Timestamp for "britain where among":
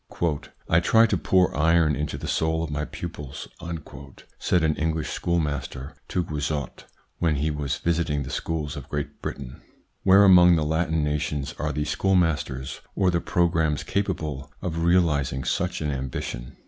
9.21-10.55